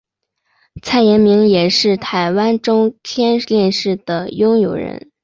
[0.81, 5.11] 蔡衍明也是台湾中天电视的拥有人。